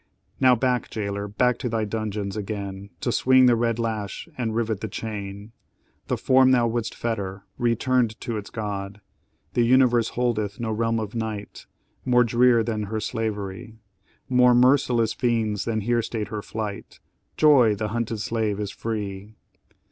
[0.39, 4.81] "Now back, jailor, back to thy dungeons, again, To swing the red lash and rivet
[4.81, 5.51] the chain!
[6.07, 8.99] The form thou would'st fetter returned to its God;
[9.53, 11.67] The universe holdeth no realm of night
[12.03, 13.75] More drear than her slavery
[14.27, 16.99] More merciless fiends than here stayed her flight
[17.37, 17.75] Joy!
[17.75, 19.35] the hunted slave is free!